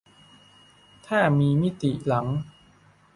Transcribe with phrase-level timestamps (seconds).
[1.07, 2.27] ถ้ามีมิติหลัง